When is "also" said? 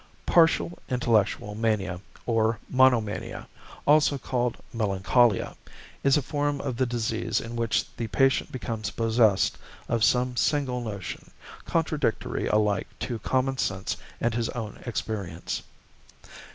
3.85-4.17